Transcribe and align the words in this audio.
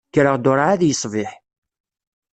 Kkreɣ-d 0.07 0.45
ur 0.51 0.59
εad 0.61 0.81
yeṣbiḥ. 0.85 1.31